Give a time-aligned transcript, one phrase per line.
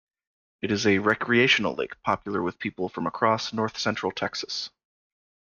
[0.63, 4.71] It is a recreational lake popular with people from across north central Texas.